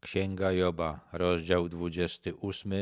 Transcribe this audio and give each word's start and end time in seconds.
Księga 0.00 0.52
Joba, 0.52 1.00
rozdział 1.12 1.68
28, 1.68 2.72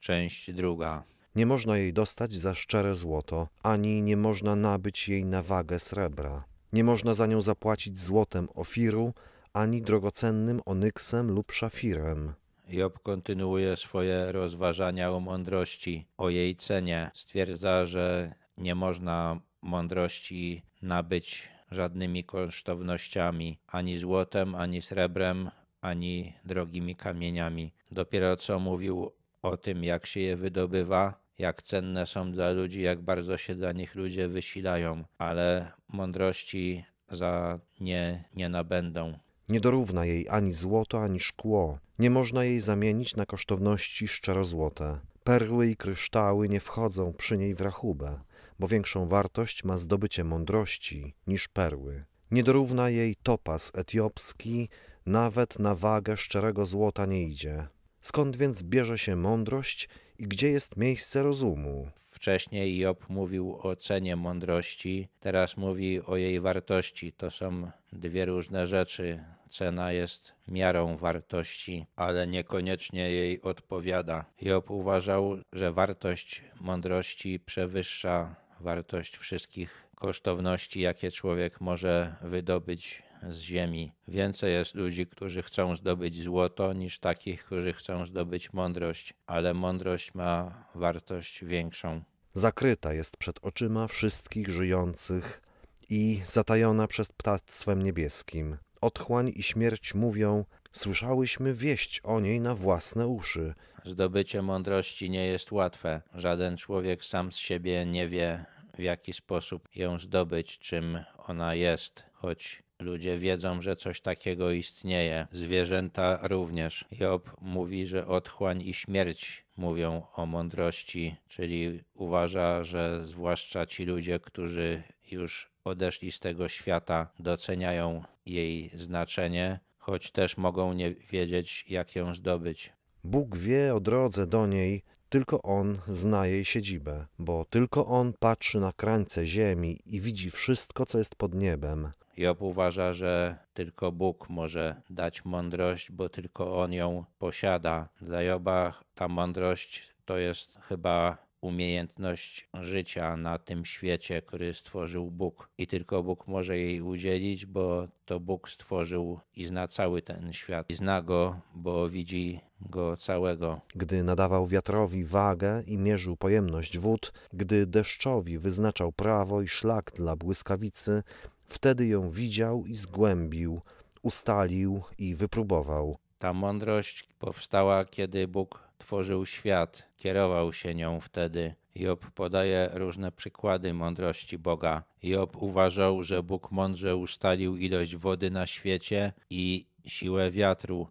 część 0.00 0.52
druga. 0.52 1.04
Nie 1.34 1.46
można 1.46 1.76
jej 1.76 1.92
dostać 1.92 2.32
za 2.32 2.54
szczere 2.54 2.94
złoto, 2.94 3.48
ani 3.62 4.02
nie 4.02 4.16
można 4.16 4.56
nabyć 4.56 5.08
jej 5.08 5.24
na 5.24 5.42
wagę 5.42 5.78
srebra. 5.78 6.44
Nie 6.72 6.84
można 6.84 7.14
za 7.14 7.26
nią 7.26 7.42
zapłacić 7.42 7.98
złotem 7.98 8.48
ofiru, 8.54 9.12
ani 9.52 9.82
drogocennym 9.82 10.60
onyksem 10.64 11.30
lub 11.30 11.52
szafirem. 11.52 12.32
Job 12.68 12.98
kontynuuje 12.98 13.76
swoje 13.76 14.32
rozważania 14.32 15.12
o 15.12 15.20
mądrości, 15.20 16.06
o 16.16 16.30
jej 16.30 16.56
cenie. 16.56 17.10
Stwierdza, 17.14 17.86
że 17.86 18.34
nie 18.58 18.74
można 18.74 19.40
mądrości 19.62 20.62
nabyć 20.82 21.48
żadnymi 21.70 22.24
kosztownościami, 22.24 23.58
ani 23.66 23.98
złotem, 23.98 24.54
ani 24.54 24.82
srebrem, 24.82 25.50
ani 25.84 26.32
drogimi 26.44 26.96
kamieniami. 26.96 27.72
Dopiero 27.90 28.36
co 28.36 28.58
mówił 28.58 29.10
o 29.42 29.56
tym, 29.56 29.84
jak 29.84 30.06
się 30.06 30.20
je 30.20 30.36
wydobywa, 30.36 31.14
jak 31.38 31.62
cenne 31.62 32.06
są 32.06 32.32
dla 32.32 32.50
ludzi, 32.50 32.82
jak 32.82 33.00
bardzo 33.00 33.36
się 33.36 33.54
dla 33.54 33.72
nich 33.72 33.94
ludzie 33.94 34.28
wysilają, 34.28 35.04
ale 35.18 35.72
mądrości 35.88 36.84
za 37.10 37.58
nie 37.80 38.24
nie 38.34 38.48
nabędą. 38.48 39.18
Nie 39.48 39.60
dorówna 39.60 40.04
jej 40.06 40.28
ani 40.28 40.52
złoto, 40.52 41.02
ani 41.02 41.20
szkło. 41.20 41.78
Nie 41.98 42.10
można 42.10 42.44
jej 42.44 42.60
zamienić 42.60 43.16
na 43.16 43.26
kosztowności 43.26 44.08
szczerozłote. 44.08 44.98
Perły 45.24 45.70
i 45.70 45.76
kryształy 45.76 46.48
nie 46.48 46.60
wchodzą 46.60 47.12
przy 47.12 47.38
niej 47.38 47.54
w 47.54 47.60
rachubę, 47.60 48.20
bo 48.58 48.68
większą 48.68 49.08
wartość 49.08 49.64
ma 49.64 49.76
zdobycie 49.76 50.24
mądrości 50.24 51.14
niż 51.26 51.48
perły. 51.48 52.04
Nie 52.30 52.42
dorówna 52.42 52.90
jej 52.90 53.16
topas 53.16 53.72
etiopski, 53.74 54.68
nawet 55.06 55.58
na 55.58 55.74
wagę 55.74 56.16
szczerego 56.16 56.66
złota 56.66 57.06
nie 57.06 57.22
idzie. 57.22 57.66
Skąd 58.00 58.36
więc 58.36 58.62
bierze 58.62 58.98
się 58.98 59.16
mądrość 59.16 59.88
i 60.18 60.24
gdzie 60.24 60.48
jest 60.48 60.76
miejsce 60.76 61.22
rozumu? 61.22 61.90
Wcześniej 62.06 62.78
Job 62.78 63.08
mówił 63.08 63.58
o 63.62 63.76
cenie 63.76 64.16
mądrości, 64.16 65.08
teraz 65.20 65.56
mówi 65.56 66.00
o 66.02 66.16
jej 66.16 66.40
wartości. 66.40 67.12
To 67.12 67.30
są 67.30 67.70
dwie 67.92 68.24
różne 68.24 68.66
rzeczy. 68.66 69.24
Cena 69.48 69.92
jest 69.92 70.34
miarą 70.48 70.96
wartości, 70.96 71.86
ale 71.96 72.26
niekoniecznie 72.26 73.10
jej 73.10 73.42
odpowiada. 73.42 74.24
Job 74.42 74.70
uważał, 74.70 75.36
że 75.52 75.72
wartość 75.72 76.42
mądrości 76.60 77.40
przewyższa 77.40 78.36
wartość 78.60 79.16
wszystkich 79.16 79.86
kosztowności, 79.94 80.80
jakie 80.80 81.10
człowiek 81.10 81.60
może 81.60 82.16
wydobyć 82.22 83.02
z 83.28 83.38
ziemi. 83.38 83.92
Więcej 84.08 84.52
jest 84.52 84.74
ludzi, 84.74 85.06
którzy 85.06 85.42
chcą 85.42 85.76
zdobyć 85.76 86.22
złoto, 86.22 86.72
niż 86.72 86.98
takich, 86.98 87.44
którzy 87.44 87.72
chcą 87.72 88.06
zdobyć 88.06 88.52
mądrość, 88.52 89.14
ale 89.26 89.54
mądrość 89.54 90.14
ma 90.14 90.64
wartość 90.74 91.44
większą. 91.44 92.02
Zakryta 92.34 92.94
jest 92.94 93.16
przed 93.16 93.38
oczyma 93.42 93.88
wszystkich 93.88 94.48
żyjących 94.48 95.42
i 95.90 96.22
zatajona 96.24 96.86
przed 96.86 97.12
ptactwem 97.12 97.82
niebieskim. 97.82 98.56
Otchłań 98.80 99.32
i 99.36 99.42
śmierć 99.42 99.94
mówią, 99.94 100.44
słyszałyśmy 100.72 101.54
wieść 101.54 102.00
o 102.04 102.20
niej 102.20 102.40
na 102.40 102.54
własne 102.54 103.06
uszy. 103.06 103.54
Zdobycie 103.84 104.42
mądrości 104.42 105.10
nie 105.10 105.26
jest 105.26 105.52
łatwe. 105.52 106.02
Żaden 106.14 106.56
człowiek 106.56 107.04
sam 107.04 107.32
z 107.32 107.36
siebie 107.36 107.86
nie 107.86 108.08
wie, 108.08 108.44
w 108.74 108.78
jaki 108.78 109.12
sposób 109.12 109.68
ją 109.74 109.98
zdobyć, 109.98 110.58
czym 110.58 110.98
ona 111.18 111.54
jest, 111.54 112.02
choć 112.12 112.63
ludzie 112.78 113.18
wiedzą, 113.18 113.62
że 113.62 113.76
coś 113.76 114.00
takiego 114.00 114.50
istnieje. 114.50 115.26
Zwierzęta 115.32 116.18
również. 116.22 116.84
Job 117.00 117.36
mówi, 117.40 117.86
że 117.86 118.06
otchłań 118.06 118.62
i 118.62 118.74
śmierć 118.74 119.44
mówią 119.56 120.02
o 120.14 120.26
mądrości, 120.26 121.16
czyli 121.28 121.80
uważa, 121.94 122.64
że 122.64 123.06
zwłaszcza 123.06 123.66
ci 123.66 123.84
ludzie, 123.84 124.20
którzy 124.20 124.82
już 125.10 125.50
odeszli 125.64 126.12
z 126.12 126.20
tego 126.20 126.48
świata, 126.48 127.10
doceniają 127.18 128.02
jej 128.26 128.70
znaczenie, 128.74 129.60
choć 129.78 130.10
też 130.10 130.36
mogą 130.36 130.72
nie 130.72 130.94
wiedzieć, 130.94 131.64
jak 131.68 131.96
ją 131.96 132.14
zdobyć. 132.14 132.72
Bóg 133.04 133.36
wie 133.36 133.74
o 133.74 133.80
drodze 133.80 134.26
do 134.26 134.46
niej, 134.46 134.82
tylko 135.08 135.42
On 135.42 135.78
zna 135.88 136.26
jej 136.26 136.44
siedzibę, 136.44 137.06
bo 137.18 137.44
tylko 137.44 137.86
On 137.86 138.12
patrzy 138.18 138.58
na 138.58 138.72
krańce 138.72 139.26
ziemi 139.26 139.78
i 139.86 140.00
widzi 140.00 140.30
wszystko, 140.30 140.86
co 140.86 140.98
jest 140.98 141.14
pod 141.14 141.34
niebem. 141.34 141.92
Job 142.16 142.42
uważa, 142.42 142.92
że 142.92 143.36
tylko 143.54 143.92
Bóg 143.92 144.28
może 144.28 144.82
dać 144.90 145.24
mądrość, 145.24 145.92
bo 145.92 146.08
tylko 146.08 146.62
On 146.62 146.72
ją 146.72 147.04
posiada. 147.18 147.88
Dla 148.00 148.22
Joba 148.22 148.80
ta 148.94 149.08
mądrość 149.08 149.94
to 150.04 150.18
jest 150.18 150.58
chyba 150.62 151.24
umiejętność 151.40 152.48
życia 152.54 153.16
na 153.16 153.38
tym 153.38 153.64
świecie, 153.64 154.22
który 154.22 154.54
stworzył 154.54 155.10
Bóg. 155.10 155.48
I 155.58 155.66
tylko 155.66 156.02
Bóg 156.02 156.26
może 156.28 156.58
jej 156.58 156.80
udzielić, 156.80 157.46
bo 157.46 157.88
to 158.04 158.20
Bóg 158.20 158.48
stworzył 158.48 159.20
i 159.36 159.44
zna 159.44 159.68
cały 159.68 160.02
ten 160.02 160.32
świat. 160.32 160.70
I 160.70 160.74
zna 160.74 161.02
go, 161.02 161.40
bo 161.54 161.88
widzi 161.88 162.40
go 162.60 162.96
całego. 162.96 163.60
Gdy 163.74 164.02
nadawał 164.02 164.46
wiatrowi 164.46 165.04
wagę 165.04 165.62
i 165.66 165.78
mierzył 165.78 166.16
pojemność 166.16 166.78
wód, 166.78 167.12
gdy 167.32 167.66
deszczowi 167.66 168.38
wyznaczał 168.38 168.92
prawo 168.92 169.42
i 169.42 169.48
szlak 169.48 169.92
dla 169.94 170.16
błyskawicy, 170.16 171.02
wtedy 171.46 171.86
ją 171.86 172.10
widział 172.10 172.66
i 172.66 172.76
zgłębił, 172.76 173.60
ustalił 174.02 174.82
i 174.98 175.14
wypróbował. 175.14 175.96
Ta 176.18 176.32
mądrość 176.32 177.08
powstała, 177.18 177.84
kiedy 177.84 178.28
Bóg 178.28 178.68
tworzył 178.78 179.26
świat, 179.26 179.88
kierował 179.96 180.52
się 180.52 180.74
nią 180.74 181.00
wtedy. 181.00 181.54
Job 181.74 182.10
podaje 182.10 182.70
różne 182.72 183.12
przykłady 183.12 183.74
mądrości 183.74 184.38
Boga. 184.38 184.82
Job 185.02 185.36
uważał, 185.42 186.02
że 186.02 186.22
Bóg 186.22 186.50
mądrze 186.50 186.96
ustalił 186.96 187.56
ilość 187.56 187.96
wody 187.96 188.30
na 188.30 188.46
świecie 188.46 189.12
i 189.30 189.66
siłę 189.86 190.30
wiatru. 190.30 190.88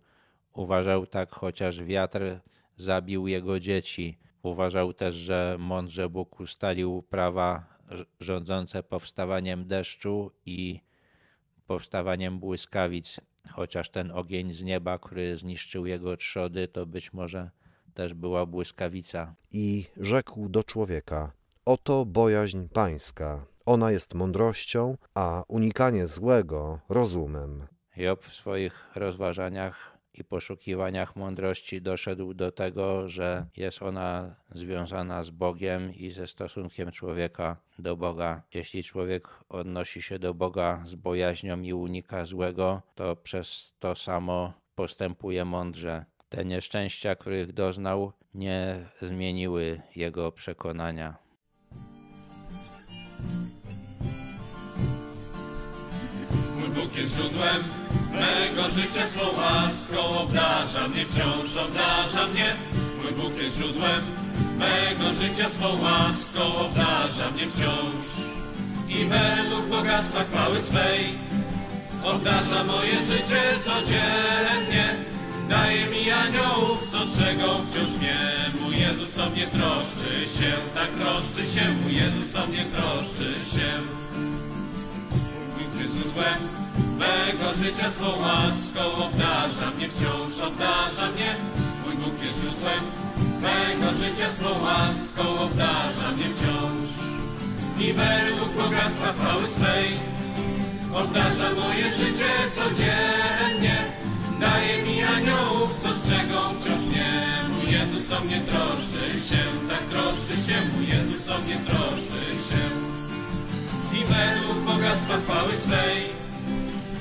Uważał 0.53 1.06
tak, 1.06 1.31
chociaż 1.31 1.84
wiatr 1.84 2.22
zabił 2.78 3.28
jego 3.28 3.59
dzieci. 3.59 4.18
Uważał 4.44 4.94
też, 4.94 5.16
że 5.16 5.56
mądrze 5.59 6.09
Bóg 6.09 6.40
ustalił 6.40 7.03
prawa 7.09 7.72
rządzące 8.20 8.84
powstawaniem 8.84 9.68
deszczu 9.68 10.31
i 10.46 10.80
powstawaniem 11.68 12.40
błyskawic. 12.40 13.20
Chociaż 13.52 13.90
ten 13.90 14.12
ogień 14.12 14.52
z 14.52 14.64
nieba, 14.64 15.00
który 15.00 15.38
zniszczył 15.38 15.86
jego 15.86 16.18
trzody, 16.18 16.68
to 16.68 16.86
być 16.86 17.14
może 17.14 17.52
też 17.94 18.14
była 18.14 18.46
błyskawica. 18.46 19.36
I 19.52 19.86
rzekł 19.98 20.50
do 20.50 20.64
człowieka: 20.64 21.31
Oto 21.66 22.06
bojaźń 22.06 22.68
pańska. 22.74 23.46
Ona 23.66 23.92
jest 23.92 24.14
mądrością, 24.14 24.98
a 25.16 25.44
unikanie 25.48 26.08
złego 26.08 26.80
rozumem. 26.90 27.68
Job 27.98 28.25
w 28.25 28.34
swoich 28.34 28.90
rozważaniach 28.96 29.93
i 30.13 30.24
poszukiwaniach 30.24 31.16
mądrości 31.16 31.81
doszedł 31.81 32.34
do 32.34 32.51
tego, 32.51 33.09
że 33.09 33.46
jest 33.57 33.81
ona 33.81 34.35
związana 34.56 35.24
z 35.24 35.29
Bogiem 35.29 35.94
i 35.96 36.09
ze 36.09 36.28
stosunkiem 36.28 36.91
człowieka 36.91 37.57
do 37.79 37.97
Boga. 37.97 38.44
Jeśli 38.53 38.84
człowiek 38.84 39.28
odnosi 39.50 40.01
się 40.01 40.19
do 40.19 40.34
Boga 40.34 40.81
z 40.85 40.96
bojaźnią 40.96 41.62
i 41.62 41.74
unika 41.74 42.25
złego, 42.25 42.81
to 42.96 43.16
przez 43.16 43.75
to 43.79 43.96
samo 43.96 44.53
postępuje 44.75 45.46
mądrze. 45.46 46.06
Te 46.30 46.45
nieszczęścia, 46.45 47.16
których 47.16 47.53
doznał, 47.53 48.12
nie 48.34 48.90
zmieniły 49.01 49.81
jego 49.95 50.31
przekonania. 50.31 51.24
Mój 56.94 57.02
jest 57.02 57.16
źródłem 57.16 57.64
mego 58.12 58.70
życia, 58.70 59.08
swą 59.08 59.22
łaską 59.38 60.19
obdarza 60.19 60.88
mnie, 60.88 61.06
wciąż 61.06 61.57
obdarza 61.57 62.28
mnie. 62.28 62.56
Mój 63.04 63.12
Bóg 63.12 63.38
jest 63.38 63.57
źródłem 63.57 64.01
mego 64.57 65.12
życia, 65.12 65.50
swą 65.50 65.81
łaską 65.81 66.56
obdarza 66.57 67.31
mnie 67.31 67.48
wciąż. 67.48 68.06
I 68.90 69.06
według 69.06 69.66
bogactwa 69.69 70.24
chwały 70.24 70.62
swej 70.62 71.10
obdarza 72.04 72.63
moje 72.63 73.04
życie 73.04 73.42
codziennie. 73.62 74.96
Daje 75.50 75.86
mi 75.86 76.12
aniołów, 76.12 76.88
co 76.92 77.06
strzegą 77.06 77.66
wciąż 77.66 77.89
mnie. 78.00 78.51
Mój 78.62 78.80
Jezus 78.80 79.19
o 79.19 79.30
mnie 79.30 79.48
troszczy 79.48 80.39
się, 80.39 80.51
tak 80.75 80.89
troszczy 80.89 81.54
się. 81.54 81.72
Mój 81.84 81.96
Jezus 81.96 82.36
o 82.36 82.48
mnie 82.48 82.66
troszczy 82.75 83.34
się. 83.56 83.69
Bóg 85.57 85.81
jest 85.81 85.96
życia 87.53 87.91
swą 87.91 88.05
łaską 88.05 88.81
obdarza 89.05 89.71
mnie 89.77 89.89
wciąż, 89.89 90.47
obdarza 90.47 91.11
mnie, 91.11 91.35
mój 91.85 91.95
Bóg 91.95 92.23
jest 92.23 92.39
źródłem 92.39 92.83
mego 93.41 93.94
życia 93.94 94.31
swą 94.31 94.50
łaską 94.63 95.39
obdarza 95.39 96.11
mnie 96.15 96.27
wciąż. 96.35 96.89
I 97.79 97.94
według 97.94 98.50
bogactwa 98.57 99.13
chwały 99.13 99.47
swej 99.47 99.89
obdarza 100.94 101.51
moje 101.61 101.89
życie 101.91 102.31
codziennie, 102.55 103.77
daje 104.39 104.83
mi 104.83 105.03
aniołów, 105.03 105.79
co 105.79 105.95
strzegą 105.95 106.39
wciąż 106.61 106.81
nie 106.95 107.13
Mój 107.50 107.71
Jezus 107.71 108.11
o 108.11 108.23
mnie 108.23 108.41
troszczy 108.41 109.05
się, 109.29 109.44
tak 109.69 109.83
troszczy 109.91 110.35
się, 110.45 110.55
mój 110.75 110.88
Jezus 110.88 111.29
o 111.31 111.38
mnie 111.39 111.57
troszczy 111.67 112.23
się. 112.47 112.63
I 113.97 114.05
według 114.05 114.57
bogactwa 114.65 115.13
chwały 115.17 115.57
swej 115.57 116.23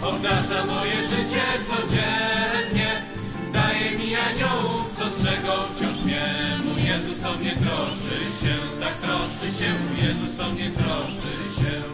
obdarza 0.03 0.67
moje 0.67 1.03
życie 1.03 1.43
codziennie. 1.67 3.03
Daje 3.53 3.91
mi 3.99 4.17
aniołów, 4.17 4.93
co 4.95 5.11
z 5.11 5.25
czego 5.25 5.63
wciąż 5.63 6.01
mnie. 6.05 6.23
Mój 6.65 6.85
Jezus 6.85 7.25
o 7.25 7.33
mnie 7.33 7.51
troszczy 7.51 8.47
się, 8.47 8.55
tak 8.81 8.95
troszczy 8.95 9.59
się, 9.59 9.75
Jezus 10.07 10.41
o 10.41 10.53
mnie 10.53 10.71
troszczy 10.71 11.61
się. 11.61 11.92